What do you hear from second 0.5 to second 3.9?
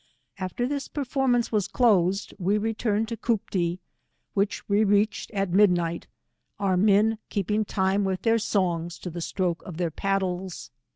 this performance was closed, we returned to Cooptee,